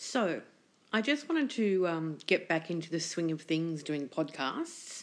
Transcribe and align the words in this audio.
So, 0.00 0.42
I 0.92 1.02
just 1.02 1.28
wanted 1.28 1.50
to 1.50 1.88
um, 1.88 2.18
get 2.28 2.46
back 2.46 2.70
into 2.70 2.88
the 2.88 3.00
swing 3.00 3.32
of 3.32 3.42
things 3.42 3.82
doing 3.82 4.08
podcasts. 4.08 5.02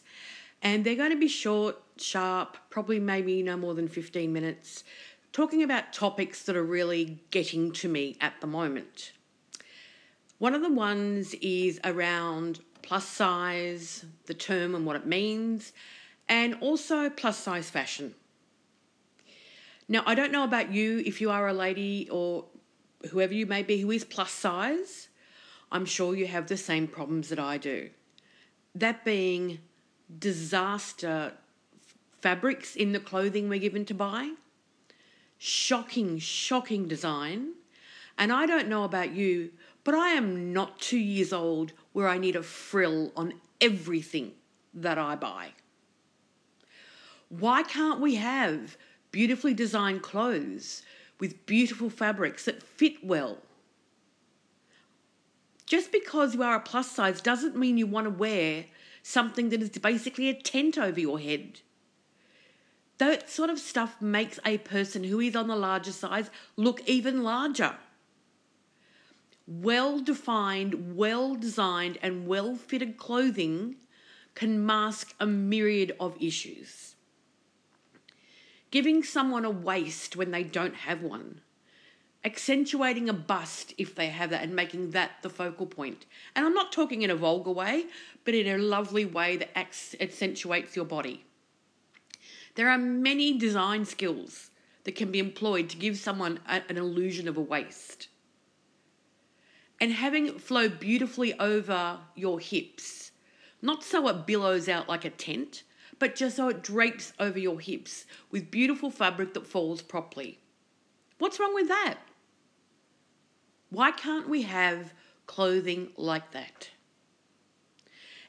And 0.62 0.86
they're 0.86 0.96
going 0.96 1.12
to 1.12 1.18
be 1.18 1.28
short, 1.28 1.76
sharp, 1.98 2.56
probably 2.70 2.98
maybe 2.98 3.44
no 3.44 3.58
more 3.58 3.74
than 3.74 3.90
15 3.90 4.32
minutes, 4.32 4.86
talking 5.34 5.64
about 5.64 5.92
topics 5.92 6.44
that 6.44 6.56
are 6.56 6.64
really 6.64 7.20
getting 7.30 7.74
to 7.74 7.90
me 7.90 8.16
at 8.22 8.40
the 8.40 8.48
moment. 8.48 9.12
One 10.38 10.56
of 10.56 10.62
the 10.62 10.72
ones 10.72 11.34
is 11.42 11.78
around 11.84 12.62
plus 12.82 13.06
size, 13.06 14.06
the 14.28 14.34
term 14.34 14.76
and 14.76 14.86
what 14.86 14.96
it 14.96 15.06
means, 15.06 15.74
and 16.30 16.56
also 16.62 17.10
plus 17.10 17.38
size 17.38 17.70
fashion. 17.70 18.16
Now, 19.90 20.04
I 20.06 20.16
don't 20.16 20.32
know 20.32 20.46
about 20.46 20.72
you 20.72 21.04
if 21.06 21.20
you 21.20 21.32
are 21.32 21.50
a 21.50 21.54
lady 21.54 22.08
or 22.10 22.46
whoever 23.08 23.34
you 23.34 23.46
may 23.46 23.64
be 23.64 23.82
who 23.82 23.92
is 23.92 24.04
plus 24.04 24.32
size, 24.32 25.10
I'm 25.72 25.86
sure 25.86 26.16
you 26.16 26.28
have 26.28 26.48
the 26.48 26.58
same 26.58 26.88
problems 26.88 27.30
that 27.30 27.40
I 27.40 27.58
do. 27.58 27.90
That 28.74 29.06
being 29.06 29.60
disaster 30.20 31.34
fabrics 32.22 32.76
in 32.76 32.92
the 32.92 33.00
clothing 33.00 33.50
we're 33.50 33.60
given 33.60 33.86
to 33.86 33.94
buy, 33.94 34.32
shocking, 35.38 36.20
shocking 36.20 36.88
design. 36.88 37.54
And 38.18 38.32
I 38.32 38.46
don't 38.46 38.70
know 38.70 38.84
about 38.84 39.12
you, 39.12 39.52
but 39.84 39.94
I 39.94 40.10
am 40.10 40.54
not 40.54 40.80
two 40.80 40.98
years 40.98 41.34
old 41.34 41.74
where 41.94 42.08
I 42.08 42.18
need 42.18 42.36
a 42.36 42.44
frill 42.44 43.12
on 43.16 43.34
everything 43.62 44.34
that 44.74 44.98
I 44.98 45.16
buy. 45.16 45.50
Why 47.30 47.64
can't 47.64 48.00
we 48.00 48.16
have 48.16 48.78
beautifully 49.12 49.54
designed 49.54 50.02
clothes 50.02 50.84
with 51.20 51.46
beautiful 51.46 51.90
fabrics 51.90 52.46
that 52.46 52.64
fit 52.64 53.04
well? 53.04 53.38
Just 55.66 55.92
because 55.92 56.36
you 56.36 56.44
are 56.44 56.56
a 56.56 56.60
plus 56.60 56.92
size 56.92 57.22
doesn't 57.22 57.56
mean 57.56 57.78
you 57.78 57.88
want 57.88 58.06
to 58.06 58.12
wear 58.12 58.66
something 59.02 59.50
that 59.50 59.62
is 59.62 59.70
basically 59.70 60.30
a 60.30 60.34
tent 60.34 60.78
over 60.78 61.00
your 61.00 61.20
head. 61.20 61.62
That 62.98 63.30
sort 63.30 63.50
of 63.50 63.60
stuff 63.60 64.02
makes 64.02 64.40
a 64.46 64.58
person 64.60 65.04
who 65.04 65.20
is 65.20 65.36
on 65.36 65.48
the 65.48 65.56
larger 65.56 65.92
size 65.92 66.30
look 66.56 66.82
even 66.88 67.24
larger. 67.24 67.76
Well 69.48 70.00
defined, 70.00 70.96
well 70.96 71.36
designed, 71.36 72.00
and 72.02 72.28
well 72.28 72.56
fitted 72.56 72.98
clothing 72.98 73.76
can 74.34 74.66
mask 74.66 75.14
a 75.20 75.26
myriad 75.26 75.96
of 76.00 76.16
issues. 76.20 76.95
Giving 78.76 79.04
someone 79.04 79.46
a 79.46 79.50
waist 79.50 80.18
when 80.18 80.32
they 80.32 80.44
don't 80.44 80.76
have 80.76 81.02
one 81.02 81.40
accentuating 82.26 83.08
a 83.08 83.14
bust 83.14 83.74
if 83.78 83.96
they 83.96 84.08
have 84.08 84.32
that 84.32 84.44
and 84.44 84.54
making 84.54 84.92
that 84.92 85.12
the 85.22 85.30
focal 85.30 85.66
point. 85.66 86.06
And 86.36 86.46
I'm 86.46 86.54
not 86.54 86.74
talking 86.74 87.02
in 87.02 87.10
a 87.10 87.16
vulgar 87.16 87.52
way, 87.52 87.86
but 88.26 88.36
in 88.36 88.48
a 88.48 88.62
lovely 88.62 89.06
way 89.06 89.38
that 89.38 89.58
accentuates 89.58 90.76
your 90.76 90.84
body. 90.84 91.24
There 92.56 92.68
are 92.68 92.78
many 92.78 93.38
design 93.38 93.86
skills 93.86 94.52
that 94.84 94.96
can 94.96 95.10
be 95.10 95.20
employed 95.20 95.70
to 95.70 95.78
give 95.78 95.98
someone 95.98 96.42
a, 96.46 96.62
an 96.68 96.76
illusion 96.78 97.30
of 97.30 97.38
a 97.38 97.42
waist. 97.42 98.10
And 99.80 99.94
having 99.94 100.28
it 100.28 100.42
flow 100.42 100.68
beautifully 100.68 101.34
over 101.40 102.00
your 102.14 102.42
hips, 102.42 103.12
not 103.62 103.86
so 103.86 104.06
it 104.10 104.28
billows 104.28 104.68
out 104.68 104.90
like 104.90 105.06
a 105.06 105.10
tent, 105.10 105.64
but 106.00 106.16
just 106.16 106.36
so 106.36 106.50
it 106.50 106.62
drapes 106.62 107.14
over 107.20 107.40
your 107.40 107.60
hips 107.60 108.06
with 108.32 108.52
beautiful 108.52 108.90
fabric 108.90 109.34
that 109.34 109.48
falls 109.48 109.82
properly. 109.82 110.40
What's 111.18 111.40
wrong 111.40 111.54
with 111.54 111.68
that? 111.68 111.98
Why 113.70 113.92
can't 113.92 114.30
we 114.30 114.44
have 114.44 114.94
clothing 115.28 115.90
like 115.98 116.32
that? 116.32 116.70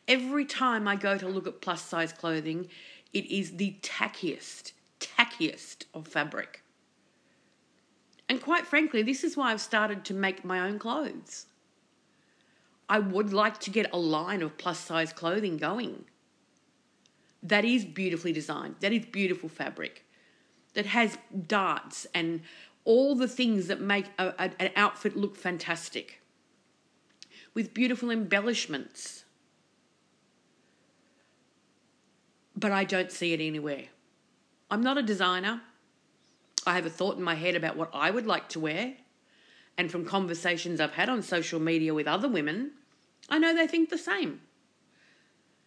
Every 0.09 0.45
time 0.45 0.87
I 0.87 0.97
go 0.97 1.19
to 1.19 1.29
look 1.29 1.47
at 1.47 1.61
plus 1.61 1.83
size 1.83 2.13
clothing, 2.13 2.69
it 3.13 3.27
is 3.27 3.57
the 3.57 3.77
tackiest, 3.83 4.73
tackiest 5.01 5.85
of 5.93 6.07
fabric. 6.07 6.63
And 8.29 8.41
quite 8.41 8.67
frankly, 8.67 9.03
this 9.03 9.25
is 9.25 9.37
why 9.37 9.53
I've 9.53 9.61
started 9.61 10.05
to 10.07 10.15
make 10.15 10.45
my 10.45 10.61
own 10.61 10.79
clothes. 10.79 11.47
I 12.89 12.99
would 13.01 13.33
like 13.33 13.59
to 13.61 13.71
get 13.71 13.93
a 13.93 13.99
line 13.99 14.43
of 14.43 14.59
plus 14.59 14.79
size 14.79 15.13
clothing 15.13 15.57
going. 15.57 16.05
That 17.47 17.65
is 17.65 17.85
beautifully 17.85 18.33
designed, 18.33 18.77
that 18.81 18.93
is 18.93 19.07
beautiful 19.07 19.49
fabric, 19.49 20.05
that 20.75 20.87
has 20.87 21.17
darts 21.47 22.07
and 22.13 22.43
all 22.85 23.15
the 23.15 23.29
things 23.29 23.69
that 23.69 23.81
make 23.81 24.07
a, 24.19 24.29
a, 24.39 24.51
an 24.61 24.71
outfit 24.75 25.17
look 25.17 25.37
fantastic 25.37 26.21
with 27.55 27.73
beautiful 27.73 28.11
embellishments. 28.11 29.25
But 32.57 32.73
I 32.73 32.85
don't 32.85 33.13
see 33.13 33.33
it 33.33 33.41
anywhere. 33.41 33.85
I'm 34.69 34.83
not 34.83 34.99
a 34.99 35.03
designer. 35.03 35.63
I 36.67 36.75
have 36.75 36.87
a 36.87 36.91
thought 36.91 37.17
in 37.17 37.23
my 37.23 37.37
head 37.37 37.55
about 37.55 37.77
what 37.77 37.91
I 37.95 38.11
would 38.11 38.27
like 38.27 38.49
to 38.51 38.61
wear. 38.61 38.95
And 39.79 39.91
from 39.91 40.05
conversations 40.05 40.81
I've 40.81 40.95
had 40.95 41.09
on 41.09 41.23
social 41.23 41.61
media 41.61 41.95
with 41.95 42.09
other 42.09 42.29
women, 42.29 42.73
I 43.29 43.39
know 43.39 43.55
they 43.55 43.69
think 43.69 43.91
the 43.91 43.99
same. 43.99 44.41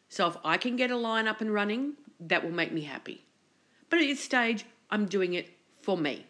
So 0.09 0.27
if 0.27 0.35
I 0.43 0.57
can 0.57 0.75
get 0.75 0.91
a 0.91 0.97
line 0.97 1.27
up 1.27 1.39
and 1.39 1.53
running, 1.53 1.93
that 2.19 2.43
will 2.43 2.51
make 2.51 2.71
me 2.71 2.81
happy. 2.81 3.23
But 3.89 3.99
at 3.99 4.07
this 4.07 4.19
stage, 4.19 4.65
I'm 4.89 5.05
doing 5.05 5.33
it 5.33 5.49
for 5.81 5.97
me. 5.97 6.25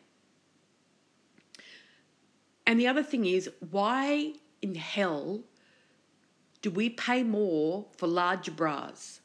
And 2.68 2.80
the 2.80 2.88
other 2.88 3.02
thing 3.02 3.26
is, 3.26 3.50
why 3.72 4.34
in 4.62 4.76
hell 4.76 5.42
do 6.62 6.70
we 6.70 6.90
pay 6.90 7.24
more 7.24 7.86
for 7.98 8.06
larger 8.06 8.52
bras? 8.52 9.22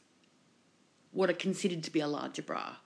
What 1.11 1.29
are 1.29 1.33
considered 1.33 1.83
to 1.83 1.91
be 1.91 1.99
a 1.99 2.07
larger 2.07 2.41
bra? 2.41 2.77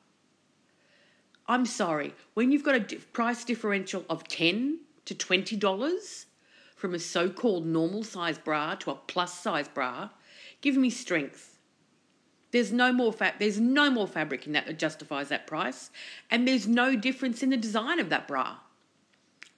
I'm 1.47 1.66
sorry, 1.66 2.13
when 2.34 2.52
you've 2.52 2.63
got 2.63 2.75
a 2.75 2.96
price 3.13 3.44
differential 3.44 4.06
of 4.09 4.28
10 4.28 4.79
to 5.06 5.16
$20 5.16 6.25
from 6.75 6.94
a 6.94 7.00
so 7.00 7.29
called 7.29 7.66
normal 7.66 8.03
size 8.03 8.38
bra 8.38 8.75
to 8.75 8.91
a 8.91 8.96
plus 8.96 9.40
size 9.40 9.68
bra, 9.68 10.09
give 10.62 10.75
me 10.75 10.90
strength. 10.90 11.59
There's 12.52 12.72
no 12.72 12.92
more 12.92 13.14
fat. 13.14 13.36
There's 13.40 13.60
no 13.60 13.92
more 13.92 14.08
fabric 14.08 14.48
in 14.48 14.54
that 14.54 14.66
that 14.66 14.80
justifies 14.80 15.30
that 15.30 15.48
price, 15.48 15.92
and 16.32 16.48
there's 16.48 16.68
no 16.68 16.96
difference 16.96 17.44
in 17.44 17.50
the 17.50 17.58
design 17.58 18.00
of 18.00 18.10
that 18.10 18.28
bra 18.28 18.58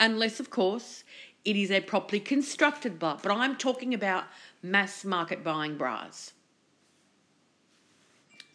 unless, 0.01 0.39
of 0.39 0.49
course, 0.49 1.03
it 1.45 1.55
is 1.55 1.71
a 1.71 1.79
properly 1.79 2.19
constructed 2.19 2.99
bra. 2.99 3.17
But 3.21 3.31
I'm 3.31 3.55
talking 3.55 3.93
about 3.93 4.25
mass 4.61 5.05
market 5.05 5.43
buying 5.43 5.77
bras. 5.77 6.33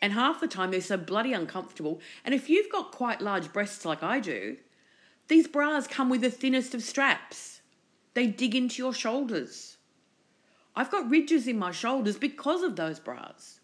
And 0.03 0.13
half 0.13 0.41
the 0.41 0.49
time 0.49 0.73
they're 0.73 0.81
so 0.83 0.99
bloody 0.99 1.33
uncomfortable. 1.33 2.01
And 2.25 2.35
if 2.35 2.51
you've 2.51 2.71
got 2.71 2.93
quite 2.93 3.23
large 3.23 3.53
breasts 3.53 3.85
like 3.85 4.03
I 4.03 4.21
do, 4.21 4.59
these 5.29 5.49
bras 5.49 5.87
come 5.87 6.11
with 6.11 6.21
the 6.21 6.31
thinnest 6.31 6.75
of 6.75 6.83
straps. 6.83 7.61
They 8.15 8.27
dig 8.27 8.55
into 8.55 8.83
your 8.83 8.93
shoulders. 8.93 9.79
I've 10.75 10.91
got 10.91 11.09
ridges 11.09 11.49
in 11.49 11.59
my 11.59 11.71
shoulders 11.71 12.19
because 12.19 12.63
of 12.63 12.77
those 12.77 13.01
bras. 13.01 13.61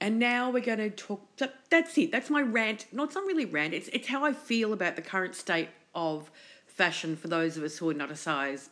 And 0.00 0.18
now 0.18 0.50
we're 0.50 0.62
going 0.62 0.78
to 0.78 0.90
talk. 0.90 1.26
That's 1.70 1.98
it. 1.98 2.12
That's 2.12 2.30
my 2.30 2.40
rant. 2.40 2.86
No, 2.92 3.04
it's 3.04 3.14
not 3.14 3.26
really 3.26 3.44
rant. 3.44 3.74
It's 3.74 3.88
it's 3.88 4.08
how 4.08 4.24
I 4.24 4.32
feel 4.32 4.72
about 4.72 4.96
the 4.96 5.02
current 5.02 5.34
state 5.34 5.70
of 5.94 6.30
fashion 6.66 7.16
for 7.16 7.26
those 7.26 7.56
of 7.56 7.64
us 7.64 7.78
who 7.78 7.90
are 7.90 7.94
not 7.94 8.10
a 8.10 8.16
size 8.16 8.70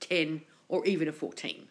ten 0.00 0.42
or 0.68 0.84
even 0.86 1.06
a 1.06 1.12
fourteen. 1.12 1.68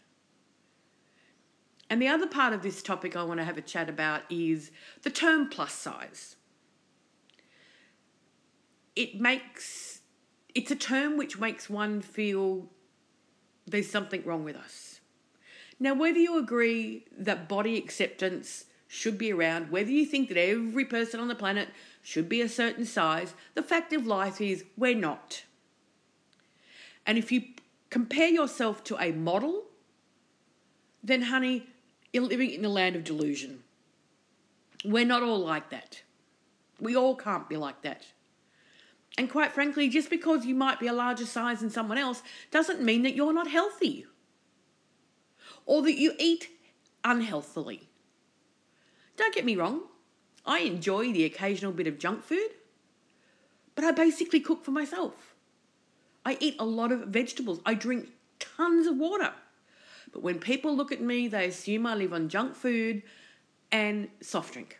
And 1.89 2.01
the 2.01 2.07
other 2.07 2.27
part 2.27 2.53
of 2.53 2.61
this 2.61 2.81
topic 2.83 3.15
I 3.15 3.23
want 3.23 3.39
to 3.39 3.43
have 3.43 3.57
a 3.57 3.61
chat 3.61 3.89
about 3.89 4.21
is 4.29 4.71
the 5.01 5.09
term 5.09 5.49
plus 5.49 5.73
size. 5.73 6.35
It 8.95 9.19
makes 9.19 10.01
it's 10.55 10.71
a 10.71 10.75
term 10.75 11.17
which 11.17 11.39
makes 11.39 11.69
one 11.69 12.01
feel 12.01 12.69
there's 13.67 13.89
something 13.89 14.23
wrong 14.25 14.43
with 14.43 14.55
us. 14.55 14.88
Now, 15.79 15.93
whether 15.93 16.19
you 16.19 16.37
agree 16.37 17.05
that 17.17 17.47
body 17.47 17.77
acceptance 17.77 18.65
should 18.87 19.17
be 19.17 19.31
around, 19.31 19.71
whether 19.71 19.91
you 19.91 20.05
think 20.05 20.27
that 20.29 20.37
every 20.37 20.83
person 20.83 21.19
on 21.19 21.29
the 21.29 21.35
planet 21.35 21.69
should 22.01 22.27
be 22.27 22.41
a 22.41 22.49
certain 22.49 22.85
size, 22.85 23.33
the 23.53 23.63
fact 23.63 23.93
of 23.93 24.05
life 24.05 24.41
is 24.41 24.65
we're 24.75 24.95
not. 24.95 25.43
And 27.05 27.17
if 27.17 27.31
you 27.31 27.43
compare 27.89 28.27
yourself 28.27 28.83
to 28.85 28.97
a 28.97 29.11
model, 29.11 29.63
then, 31.03 31.23
honey, 31.23 31.67
you're 32.11 32.23
living 32.23 32.51
in 32.51 32.65
a 32.65 32.69
land 32.69 32.95
of 32.95 33.03
delusion. 33.05 33.63
We're 34.83 35.05
not 35.05 35.23
all 35.23 35.39
like 35.39 35.69
that. 35.69 36.01
We 36.79 36.95
all 36.95 37.15
can't 37.15 37.47
be 37.47 37.57
like 37.57 37.83
that. 37.83 38.05
And 39.17 39.29
quite 39.29 39.53
frankly, 39.53 39.89
just 39.89 40.09
because 40.09 40.45
you 40.45 40.55
might 40.55 40.79
be 40.79 40.87
a 40.87 40.93
larger 40.93 41.25
size 41.25 41.61
than 41.61 41.69
someone 41.69 41.97
else 41.97 42.21
doesn't 42.51 42.81
mean 42.81 43.03
that 43.03 43.15
you're 43.15 43.33
not 43.33 43.49
healthy 43.49 44.05
or 45.65 45.81
that 45.83 45.97
you 45.97 46.13
eat 46.19 46.49
unhealthily. 47.03 47.89
Don't 49.17 49.33
get 49.33 49.45
me 49.45 49.55
wrong, 49.55 49.81
I 50.45 50.59
enjoy 50.59 51.11
the 51.11 51.25
occasional 51.25 51.71
bit 51.71 51.87
of 51.87 51.99
junk 51.99 52.23
food, 52.23 52.49
but 53.75 53.83
I 53.83 53.91
basically 53.91 54.39
cook 54.39 54.63
for 54.63 54.71
myself. 54.71 55.35
I 56.25 56.37
eat 56.39 56.55
a 56.59 56.65
lot 56.65 56.91
of 56.91 57.07
vegetables. 57.07 57.59
I 57.65 57.73
drink 57.73 58.09
tons 58.39 58.87
of 58.87 58.97
water. 58.97 59.31
But 60.11 60.23
when 60.23 60.39
people 60.39 60.75
look 60.75 60.91
at 60.91 61.01
me, 61.01 61.27
they 61.27 61.47
assume 61.47 61.85
I 61.85 61.95
live 61.95 62.13
on 62.13 62.29
junk 62.29 62.55
food 62.55 63.03
and 63.71 64.09
soft 64.21 64.53
drink. 64.53 64.79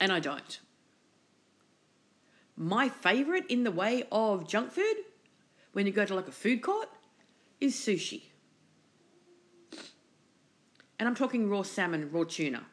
And 0.00 0.12
I 0.12 0.20
don't. 0.20 0.60
My 2.56 2.88
favorite 2.88 3.46
in 3.48 3.64
the 3.64 3.70
way 3.70 4.04
of 4.12 4.48
junk 4.48 4.72
food, 4.72 4.96
when 5.72 5.86
you 5.86 5.92
go 5.92 6.04
to 6.04 6.14
like 6.14 6.28
a 6.28 6.32
food 6.32 6.62
court, 6.62 6.88
is 7.60 7.74
sushi. 7.74 8.22
And 10.98 11.08
I'm 11.08 11.14
talking 11.14 11.48
raw 11.48 11.62
salmon, 11.62 12.10
raw 12.10 12.24
tuna. 12.24 12.66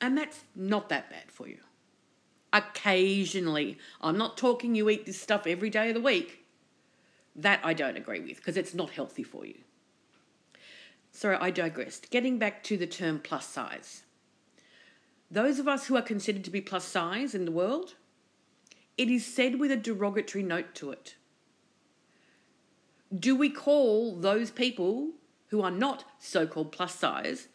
And 0.00 0.16
that's 0.16 0.44
not 0.54 0.88
that 0.88 1.10
bad 1.10 1.30
for 1.30 1.48
you. 1.48 1.58
Occasionally, 2.52 3.78
I'm 4.00 4.18
not 4.18 4.36
talking 4.36 4.74
you 4.74 4.90
eat 4.90 5.06
this 5.06 5.20
stuff 5.20 5.46
every 5.46 5.70
day 5.70 5.88
of 5.88 5.94
the 5.94 6.00
week. 6.00 6.46
That 7.36 7.60
I 7.62 7.74
don't 7.74 7.96
agree 7.96 8.20
with 8.20 8.36
because 8.36 8.56
it's 8.56 8.74
not 8.74 8.90
healthy 8.90 9.22
for 9.22 9.46
you. 9.46 9.58
Sorry, 11.12 11.36
I 11.36 11.50
digressed. 11.50 12.10
Getting 12.10 12.38
back 12.38 12.62
to 12.64 12.76
the 12.76 12.86
term 12.86 13.20
plus 13.20 13.46
size. 13.46 14.02
Those 15.30 15.58
of 15.58 15.68
us 15.68 15.86
who 15.86 15.96
are 15.96 16.02
considered 16.02 16.44
to 16.44 16.50
be 16.50 16.60
plus 16.60 16.84
size 16.84 17.34
in 17.34 17.44
the 17.44 17.52
world, 17.52 17.94
it 18.98 19.08
is 19.08 19.24
said 19.24 19.60
with 19.60 19.70
a 19.70 19.76
derogatory 19.76 20.42
note 20.42 20.74
to 20.76 20.90
it. 20.90 21.14
Do 23.16 23.36
we 23.36 23.48
call 23.48 24.16
those 24.16 24.50
people 24.50 25.10
who 25.50 25.62
are 25.62 25.70
not 25.70 26.04
so 26.18 26.46
called 26.46 26.72
plus 26.72 26.94
size 26.94 27.48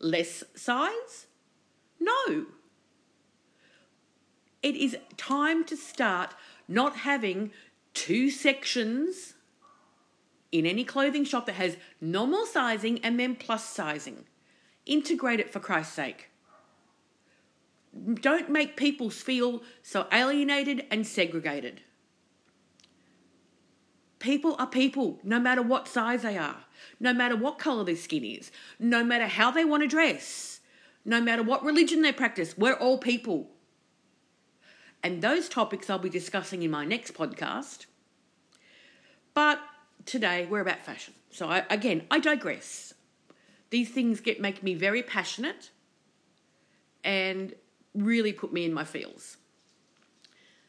less 0.00 0.44
size? 0.54 1.26
No. 2.00 2.46
It 4.62 4.76
is 4.76 4.96
time 5.16 5.64
to 5.64 5.76
start 5.76 6.34
not 6.68 6.96
having 6.96 7.52
two 7.94 8.30
sections 8.30 9.34
in 10.52 10.66
any 10.66 10.84
clothing 10.84 11.24
shop 11.24 11.46
that 11.46 11.54
has 11.54 11.76
normal 12.00 12.46
sizing 12.46 12.98
and 13.04 13.18
then 13.18 13.36
plus 13.36 13.64
sizing. 13.64 14.24
Integrate 14.84 15.40
it 15.40 15.52
for 15.52 15.60
Christ's 15.60 15.94
sake. 15.94 16.30
Don't 18.14 18.50
make 18.50 18.76
people 18.76 19.08
feel 19.10 19.62
so 19.82 20.06
alienated 20.12 20.84
and 20.90 21.06
segregated. 21.06 21.80
People 24.26 24.56
are 24.58 24.66
people, 24.66 25.20
no 25.22 25.38
matter 25.38 25.62
what 25.62 25.86
size 25.86 26.22
they 26.22 26.36
are, 26.36 26.64
no 26.98 27.14
matter 27.14 27.36
what 27.36 27.60
colour 27.60 27.84
their 27.84 27.94
skin 27.94 28.24
is, 28.24 28.50
no 28.76 29.04
matter 29.04 29.28
how 29.28 29.52
they 29.52 29.64
want 29.64 29.84
to 29.84 29.88
dress, 29.88 30.58
no 31.04 31.20
matter 31.20 31.44
what 31.44 31.64
religion 31.64 32.02
they 32.02 32.10
practice. 32.10 32.58
We're 32.58 32.74
all 32.74 32.98
people. 32.98 33.50
And 35.00 35.22
those 35.22 35.48
topics 35.48 35.88
I'll 35.88 36.00
be 36.00 36.10
discussing 36.10 36.64
in 36.64 36.72
my 36.72 36.84
next 36.84 37.14
podcast. 37.14 37.86
But 39.32 39.60
today 40.06 40.48
we're 40.50 40.58
about 40.58 40.84
fashion. 40.84 41.14
So 41.30 41.46
I, 41.46 41.64
again, 41.70 42.02
I 42.10 42.18
digress. 42.18 42.94
These 43.70 43.90
things 43.90 44.20
get 44.20 44.40
make 44.40 44.60
me 44.60 44.74
very 44.74 45.04
passionate 45.04 45.70
and 47.04 47.54
really 47.94 48.32
put 48.32 48.52
me 48.52 48.64
in 48.64 48.74
my 48.74 48.82
feels. 48.82 49.36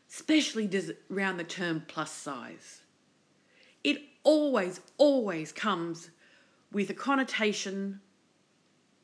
Especially 0.07 0.67
does 0.67 0.91
around 1.09 1.37
the 1.37 1.43
term 1.43 1.85
plus 1.87 2.11
size. 2.11 2.81
It 3.87 4.01
always, 4.25 4.81
always 4.97 5.53
comes 5.53 6.09
with 6.73 6.89
a 6.89 6.93
connotation 6.93 8.01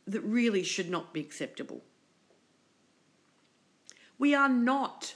that 0.05 0.19
really 0.19 0.61
should 0.61 0.89
not 0.89 1.13
be 1.13 1.21
acceptable. 1.21 1.79
We 4.19 4.35
are 4.35 4.49
not 4.49 5.15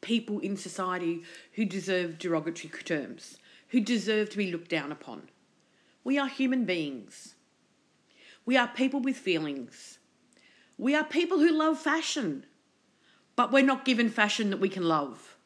people 0.00 0.38
in 0.38 0.56
society 0.56 1.24
who 1.52 1.66
deserve 1.66 2.18
derogatory 2.18 2.72
terms, 2.84 3.36
who 3.68 3.80
deserve 3.80 4.30
to 4.30 4.38
be 4.38 4.50
looked 4.50 4.70
down 4.70 4.90
upon. 4.90 5.28
We 6.04 6.18
are 6.18 6.28
human 6.28 6.64
beings. 6.64 7.34
We 8.46 8.56
are 8.56 8.68
people 8.68 9.00
with 9.00 9.18
feelings. 9.18 9.98
We 10.78 10.94
are 10.94 11.04
people 11.04 11.38
who 11.38 11.52
love 11.52 11.78
fashion, 11.78 12.46
but 13.36 13.52
we're 13.52 13.62
not 13.62 13.84
given 13.84 14.08
fashion 14.08 14.48
that 14.48 14.60
we 14.60 14.70
can 14.70 14.84
love. 14.84 15.36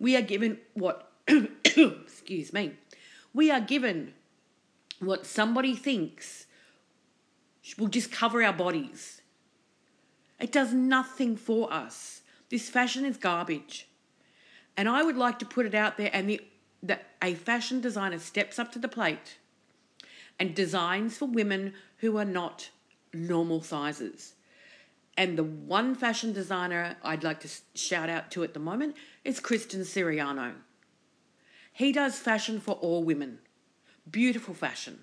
We 0.00 0.16
are 0.16 0.22
given 0.22 0.58
what, 0.72 1.11
excuse 1.64 2.52
me, 2.52 2.74
we 3.32 3.50
are 3.50 3.60
given 3.60 4.14
what 4.98 5.26
somebody 5.26 5.74
thinks 5.74 6.46
will 7.78 7.88
just 7.88 8.10
cover 8.12 8.42
our 8.42 8.52
bodies. 8.52 9.22
It 10.40 10.52
does 10.52 10.72
nothing 10.72 11.36
for 11.36 11.72
us. 11.72 12.22
This 12.50 12.68
fashion 12.68 13.04
is 13.04 13.16
garbage. 13.16 13.88
And 14.76 14.88
I 14.88 15.02
would 15.02 15.16
like 15.16 15.38
to 15.38 15.46
put 15.46 15.66
it 15.66 15.74
out 15.74 15.96
there 15.96 16.10
and 16.12 16.28
the, 16.28 16.40
that 16.82 17.06
a 17.22 17.34
fashion 17.34 17.80
designer 17.80 18.18
steps 18.18 18.58
up 18.58 18.72
to 18.72 18.78
the 18.78 18.88
plate 18.88 19.38
and 20.38 20.54
designs 20.54 21.16
for 21.16 21.26
women 21.26 21.74
who 21.98 22.16
are 22.18 22.24
not 22.24 22.70
normal 23.12 23.62
sizes. 23.62 24.34
And 25.16 25.36
the 25.36 25.44
one 25.44 25.94
fashion 25.94 26.32
designer 26.32 26.96
I'd 27.02 27.22
like 27.22 27.40
to 27.40 27.48
shout 27.74 28.08
out 28.08 28.30
to 28.32 28.42
at 28.42 28.54
the 28.54 28.60
moment 28.60 28.96
is 29.24 29.40
Christian 29.40 29.82
Siriano. 29.82 30.54
He 31.72 31.92
does 31.92 32.18
fashion 32.18 32.60
for 32.60 32.74
all 32.74 33.02
women. 33.02 33.38
Beautiful 34.10 34.54
fashion, 34.54 35.00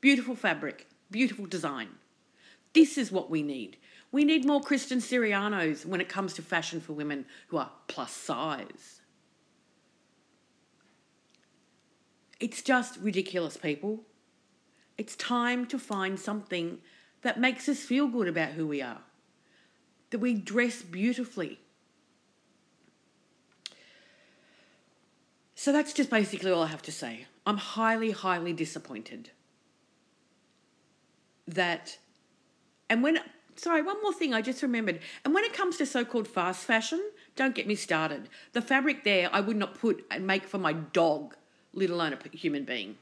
beautiful 0.00 0.34
fabric, 0.34 0.86
beautiful 1.10 1.46
design. 1.46 1.88
This 2.72 2.98
is 2.98 3.10
what 3.10 3.30
we 3.30 3.42
need. 3.42 3.78
We 4.12 4.24
need 4.24 4.44
more 4.44 4.60
Christian 4.60 4.98
Sirianos 4.98 5.86
when 5.86 6.00
it 6.00 6.08
comes 6.08 6.34
to 6.34 6.42
fashion 6.42 6.80
for 6.80 6.92
women 6.92 7.26
who 7.48 7.58
are 7.58 7.70
plus 7.86 8.12
size. 8.12 9.00
It's 12.40 12.62
just 12.62 12.98
ridiculous, 12.98 13.56
people. 13.56 14.00
It's 14.98 15.14
time 15.16 15.66
to 15.66 15.78
find 15.78 16.18
something 16.18 16.78
that 17.22 17.40
makes 17.40 17.68
us 17.68 17.80
feel 17.80 18.08
good 18.08 18.28
about 18.28 18.50
who 18.50 18.66
we 18.66 18.82
are, 18.82 19.00
that 20.10 20.18
we 20.18 20.34
dress 20.34 20.82
beautifully. 20.82 21.60
So 25.62 25.72
that's 25.72 25.92
just 25.92 26.08
basically 26.08 26.50
all 26.50 26.62
I 26.62 26.68
have 26.68 26.80
to 26.84 26.90
say. 26.90 27.26
I'm 27.44 27.58
highly, 27.58 28.12
highly 28.12 28.54
disappointed 28.54 29.28
that, 31.46 31.98
and 32.88 33.02
when 33.02 33.18
Sorry, 33.56 33.82
one 33.82 34.00
more 34.00 34.14
thing 34.14 34.32
I 34.32 34.40
just 34.40 34.62
remembered. 34.62 35.00
And 35.22 35.34
when 35.34 35.44
it 35.44 35.52
comes 35.52 35.76
to 35.76 35.84
so 35.84 36.02
called 36.02 36.26
fast 36.26 36.64
fashion, 36.64 37.02
don't 37.36 37.54
get 37.54 37.66
me 37.66 37.74
started. 37.74 38.30
The 38.54 38.62
fabric 38.62 39.04
there 39.04 39.28
I 39.34 39.40
would 39.40 39.58
not 39.58 39.78
put 39.78 40.02
and 40.10 40.26
make 40.26 40.46
for 40.46 40.56
my 40.56 40.72
dog, 40.72 41.36
let 41.74 41.90
alone 41.90 42.14
a 42.14 42.36
human 42.36 42.64
being. 42.64 42.96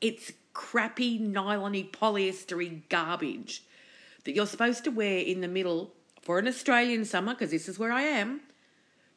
It's 0.00 0.34
crappy, 0.52 1.18
nylony, 1.18 1.90
polyestery 1.90 2.82
garbage 2.88 3.64
that 4.22 4.36
you're 4.36 4.46
supposed 4.46 4.84
to 4.84 4.90
wear 4.90 5.18
in 5.18 5.40
the 5.40 5.48
middle 5.48 5.94
for 6.22 6.38
an 6.38 6.46
Australian 6.46 7.04
summer, 7.04 7.34
because 7.34 7.50
this 7.50 7.68
is 7.68 7.76
where 7.76 7.90
I 7.90 8.02
am. 8.02 8.42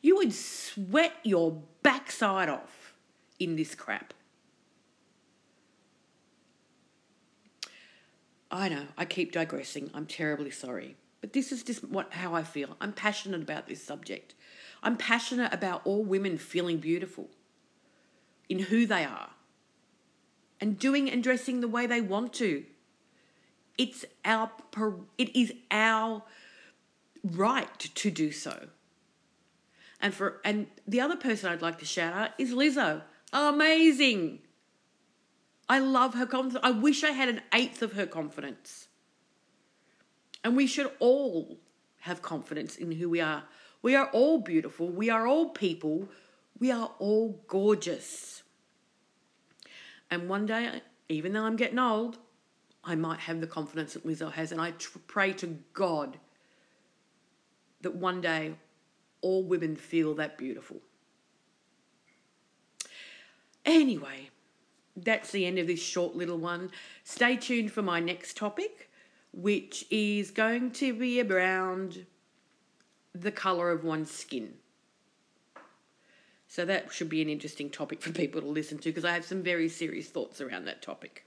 You 0.02 0.18
would 0.18 0.34
sweat 0.34 1.14
your 1.24 1.62
backside 1.84 2.50
off 2.50 2.94
in 3.40 3.56
this 3.56 3.76
crap. 3.76 4.14
I 8.52 8.70
know, 8.70 8.88
I 8.98 9.06
keep 9.06 9.32
digressing. 9.32 9.92
I'm 9.94 10.06
terribly 10.06 10.52
sorry. 10.52 10.96
But 11.22 11.34
this 11.34 11.52
is 11.52 11.64
just 11.64 11.84
what 11.84 12.14
how 12.14 12.34
I 12.34 12.44
feel. 12.44 12.78
I'm 12.80 12.94
passionate 12.94 13.42
about 13.42 13.68
this 13.68 13.84
subject. 13.84 14.36
I'm 14.82 14.98
passionate 14.98 15.54
about 15.54 15.82
all 15.86 16.04
women 16.04 16.38
feeling 16.38 16.78
beautiful 16.78 17.30
in 18.48 18.60
who 18.60 18.86
they 18.86 19.04
are 19.04 19.32
and 20.62 20.80
doing 20.80 21.10
and 21.10 21.22
dressing 21.22 21.60
the 21.60 21.68
way 21.68 21.86
they 21.86 22.02
want 22.02 22.34
to. 22.34 22.64
It's 23.78 24.06
our 24.26 24.52
it 25.18 25.36
is 25.36 25.54
our 25.72 26.24
right 27.24 27.80
to 27.80 28.10
do 28.10 28.32
so. 28.32 28.70
And 30.00 30.14
for 30.14 30.40
and 30.46 30.68
the 30.88 31.02
other 31.02 31.16
person 31.16 31.52
I'd 31.52 31.62
like 31.62 31.80
to 31.80 31.86
shout 31.86 32.14
out 32.14 32.32
is 32.38 32.52
Lizzo. 32.52 33.02
Amazing. 33.34 34.40
I 35.68 35.80
love 35.80 36.16
her 36.16 36.26
confidence. 36.26 36.64
I 36.64 36.72
wish 36.72 37.04
I 37.04 37.12
had 37.12 37.30
an 37.30 37.42
eighth 37.54 37.82
of 37.82 37.94
her 37.94 38.08
confidence. 38.08 38.88
And 40.44 40.56
we 40.56 40.68
should 40.68 40.92
all 41.00 41.60
have 42.00 42.22
confidence 42.22 42.78
in 42.78 42.92
who 42.92 43.10
we 43.10 43.22
are. 43.22 43.44
We 43.82 43.96
are 43.96 44.10
all 44.12 44.40
beautiful. 44.40 44.90
We 44.90 45.10
are 45.10 45.28
all 45.28 45.50
people. 45.50 46.10
We 46.58 46.72
are 46.72 46.92
all 46.98 47.44
gorgeous. 47.48 48.44
And 50.10 50.28
one 50.28 50.46
day, 50.46 50.82
even 51.08 51.34
though 51.34 51.44
I'm 51.44 51.56
getting 51.56 51.80
old, 51.80 52.18
I 52.84 52.96
might 52.96 53.20
have 53.20 53.42
the 53.42 53.48
confidence 53.48 53.94
that 53.94 54.08
Lizzo 54.08 54.32
has. 54.32 54.52
And 54.52 54.60
I 54.60 54.74
pray 55.08 55.34
to 55.34 55.60
God 55.74 56.18
that 57.82 57.96
one 57.96 58.22
day 58.22 58.56
all 59.22 59.44
women 59.44 59.76
feel 59.76 60.14
that 60.16 60.38
beautiful. 60.38 60.78
Anyway, 63.66 64.30
that's 64.96 65.32
the 65.32 65.46
end 65.46 65.60
of 65.60 65.68
this 65.68 65.82
short 65.82 66.16
little 66.16 66.38
one. 66.38 66.72
Stay 67.04 67.36
tuned 67.36 67.72
for 67.72 67.82
my 67.82 68.00
next 68.00 68.38
topic, 68.38 68.90
which 69.32 69.86
is 69.92 70.32
going 70.32 70.72
to 70.72 70.94
be 70.94 71.22
around 71.22 72.06
the 73.14 73.32
colour 73.32 73.72
of 73.72 73.84
one's 73.84 74.12
skin. 74.12 74.54
So 76.48 76.66
that 76.66 76.92
should 76.92 77.10
be 77.10 77.22
an 77.22 77.30
interesting 77.30 77.70
topic 77.70 78.02
for 78.02 78.12
people 78.12 78.42
to 78.42 78.48
listen 78.48 78.80
to 78.80 78.90
because 78.90 79.06
I 79.06 79.14
have 79.14 79.26
some 79.26 79.44
very 79.44 79.70
serious 79.70 80.08
thoughts 80.08 80.42
around 80.42 80.66
that 80.66 80.82
topic. 80.82 81.26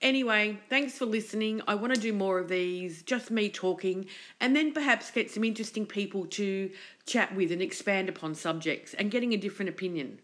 Anyway, 0.00 0.58
thanks 0.70 0.96
for 0.96 1.04
listening. 1.04 1.60
I 1.68 1.74
want 1.74 1.94
to 1.94 2.00
do 2.00 2.14
more 2.14 2.38
of 2.38 2.48
these, 2.48 3.02
just 3.02 3.30
me 3.30 3.50
talking, 3.50 4.06
and 4.40 4.56
then 4.56 4.72
perhaps 4.72 5.10
get 5.10 5.30
some 5.30 5.44
interesting 5.44 5.84
people 5.84 6.24
to 6.26 6.70
chat 7.04 7.34
with 7.34 7.52
and 7.52 7.60
expand 7.60 8.08
upon 8.08 8.34
subjects 8.34 8.94
and 8.94 9.10
getting 9.10 9.34
a 9.34 9.36
different 9.36 9.68
opinion. 9.68 10.20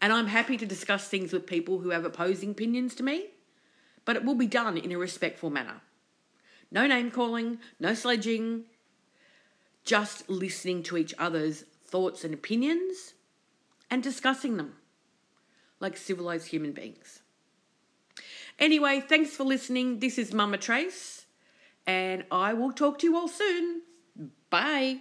And 0.00 0.12
I'm 0.12 0.26
happy 0.26 0.56
to 0.56 0.66
discuss 0.66 1.06
things 1.06 1.32
with 1.32 1.46
people 1.46 1.78
who 1.78 1.90
have 1.90 2.04
opposing 2.04 2.50
opinions 2.50 2.96
to 2.96 3.04
me, 3.04 3.26
but 4.04 4.16
it 4.16 4.24
will 4.24 4.34
be 4.34 4.46
done 4.46 4.76
in 4.76 4.90
a 4.90 4.98
respectful 4.98 5.50
manner. 5.50 5.82
No 6.72 6.88
name 6.88 7.12
calling, 7.12 7.58
no 7.78 7.94
sledging, 7.94 8.64
just 9.84 10.28
listening 10.28 10.82
to 10.84 10.96
each 10.96 11.14
other's 11.16 11.64
thoughts 11.84 12.24
and 12.24 12.34
opinions 12.34 13.14
and 13.88 14.02
discussing 14.02 14.56
them 14.56 14.74
like 15.78 15.96
civilized 15.96 16.48
human 16.48 16.72
beings. 16.72 17.19
Anyway, 18.60 19.00
thanks 19.00 19.30
for 19.30 19.44
listening. 19.44 20.00
This 20.00 20.18
is 20.18 20.34
Mama 20.34 20.58
Trace, 20.58 21.24
and 21.86 22.24
I 22.30 22.52
will 22.52 22.72
talk 22.72 22.98
to 22.98 23.06
you 23.06 23.16
all 23.16 23.26
soon. 23.26 23.80
Bye. 24.50 24.98